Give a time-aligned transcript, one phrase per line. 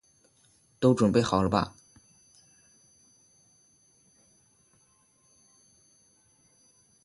[0.79, 1.75] 都準备好了吧